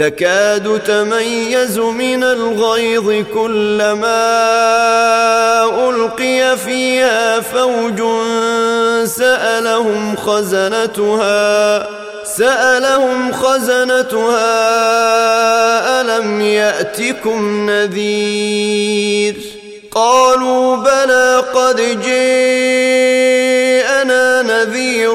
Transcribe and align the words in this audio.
تكاد 0.00 0.82
تميز 0.86 1.78
من 1.78 2.24
الغيظ 2.24 3.24
كلما 3.34 4.30
ألقي 5.88 6.56
فيها 6.56 7.40
فوج 7.40 8.02
سألهم 9.06 10.16
خزنتها 10.16 11.86
سألهم 12.24 13.32
خزنتها 13.32 14.50
ألم 16.00 16.40
يأتكم 16.40 17.70
نذير؟ 17.70 19.36
قالوا 19.90 20.76
بلى 20.76 21.44
قد 21.54 21.76
جاءنا 22.02 23.22
نذير 24.42 25.14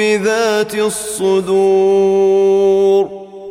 بذات 0.00 0.74
الصدور 0.74 2.00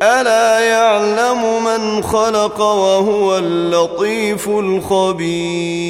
ألا 0.02 0.60
يعلم 0.60 1.64
من 1.64 2.04
خلق 2.04 2.62
وهو 2.62 3.38
اللطيف 3.38 4.50
الخبير 4.50 5.90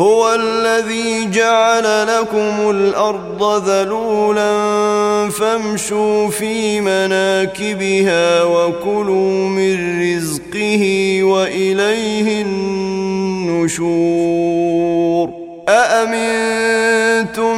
هو 0.00 0.34
الذي 0.34 1.30
جعل 1.30 2.06
لكم 2.06 2.70
الأرض 2.70 3.68
ذلولا 3.68 4.50
فامشوا 5.30 6.28
في 6.28 6.80
مناكبها 6.80 8.42
وكلوا 8.42 9.48
من 9.48 10.02
رزقه 10.02 11.18
وإليه 11.22 12.42
النشور 12.42 13.88
أأمنتم 15.68 16.78
من 17.28 17.57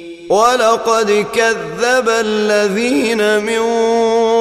ولقد 0.31 1.25
كذب 1.35 2.09
الذين 2.09 3.43
من 3.43 3.63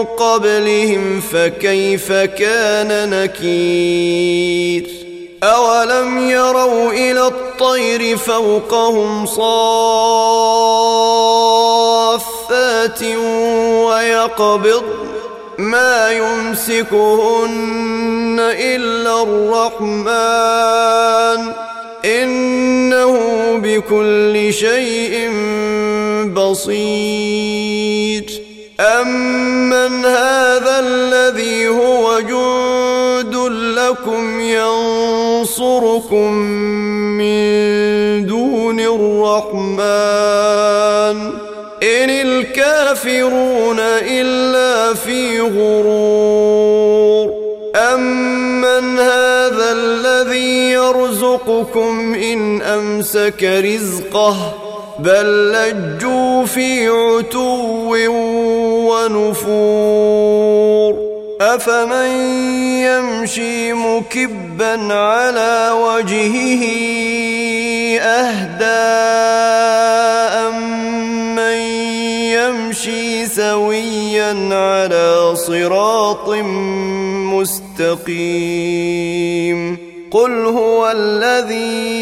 قبلهم 0.04 1.20
فكيف 1.20 2.12
كان 2.12 3.10
نكير؟ 3.10 4.86
أولم 5.42 6.30
يروا 6.30 6.92
إلى 6.92 7.26
الطير 7.26 8.16
فوقهم 8.16 9.26
صافات 9.26 9.52
ويقبضن 13.86 14.82
ما 15.58 16.12
يمسكهن 16.12 17.56
إلا 18.40 19.22
الرحمن. 19.22 20.70
إنه 22.04 23.18
بكل 23.58 24.52
شيء 24.52 25.30
بصير. 26.50 28.24
امن 28.80 30.04
هذا 30.04 30.78
الذي 30.78 31.68
هو 31.68 32.20
جند 32.20 33.34
لكم 33.78 34.40
ينصركم 34.40 36.32
من 37.18 38.26
دون 38.26 38.80
الرحمن 38.80 39.80
ان 41.82 42.10
الكافرون 42.10 43.80
الا 43.80 44.94
في 44.94 45.40
غرور. 45.40 47.30
امن 47.76 48.98
هذا 48.98 49.72
الذي 49.72 50.70
يرزقكم 50.70 52.14
ان 52.14 52.62
امسك 52.62 53.42
رزقه 53.44 54.59
بل 55.04 55.52
لجوا 55.52 56.46
في 56.46 56.88
عتو 56.88 57.94
ونفور. 58.90 60.30
أفمن 61.40 62.10
يمشي 62.84 63.72
مكبا 63.72 64.94
على 64.94 65.70
وجهه 65.72 66.62
أهدى 68.00 68.64
امن 70.48 71.38
يمشي 72.36 73.26
سويا 73.26 74.32
على 74.52 75.36
صراط 75.36 76.28
مستقيم. 78.04 79.89
قل 80.10 80.46
هو 80.46 80.90
الذي 80.96 82.00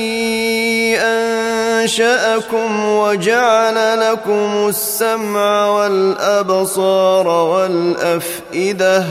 انشاكم 0.98 2.84
وجعل 2.84 4.00
لكم 4.00 4.68
السمع 4.68 5.66
والابصار 5.66 7.28
والافئده 7.28 9.04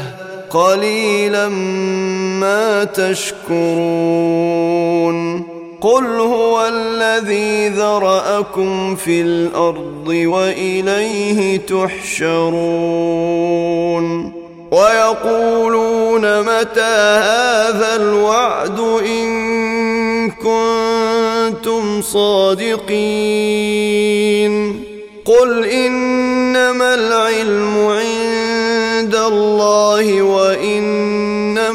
قليلا 0.49 1.47
ما 2.39 2.83
تشكرون 2.83 4.37
قل 5.81 6.05
هو 6.05 6.65
الذي 6.67 7.69
ذراكم 7.69 8.95
في 8.95 9.21
الأرض 9.21 10.07
واليه 10.07 11.57
تحشرون 11.57 13.17
ويقولون 14.71 16.41
متى 16.41 16.97
هذا 17.23 17.95
الوعد 17.95 18.79
إن 19.05 20.31
كنتم 20.31 22.01
صادقين 22.01 23.47
قل 25.25 25.65
إنما 25.65 26.93
العلم 26.93 27.87
عند 27.87 29.15
الله 29.15 30.21
وإنما 30.21 31.67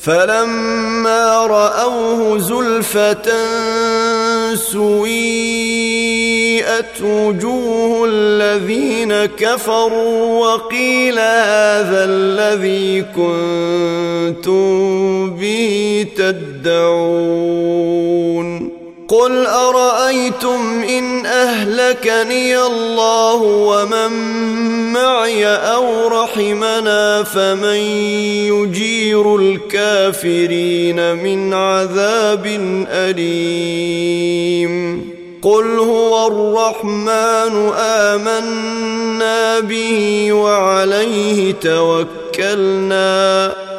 فلما 0.00 1.46
رأوه 1.46 2.38
زلفة 2.38 3.28
سويئت 4.54 6.14
وجوه 7.02 8.08
الذين 8.10 9.24
كفروا 9.24 10.46
وقيل 10.46 11.18
هذا 11.18 12.04
الذي 12.04 13.04
كنتم 13.16 14.68
به 15.30 16.06
تدعون. 16.16 18.27
قل 19.08 19.46
ارايتم 19.46 20.82
ان 20.88 21.26
اهلكني 21.26 22.58
الله 22.58 23.34
ومن 23.42 24.12
معي 24.92 25.46
أو 25.46 26.08
رحمنا 26.08 27.22
فمن 27.22 27.76
يجير 28.52 29.36
الكافرين 29.36 31.16
من 31.16 31.54
عذاب 31.54 32.46
اليم 32.90 34.78
قل 35.42 35.78
هو 35.78 36.26
الرحمن 36.26 37.72
امنا 37.78 39.60
به 39.60 40.32
وعليه 40.32 41.54
توكلنا 41.60 43.08